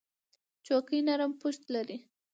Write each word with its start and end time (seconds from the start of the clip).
چوکۍ 0.65 0.99
نرم 1.07 1.31
پُشت 1.41 1.61
لري. 1.73 1.97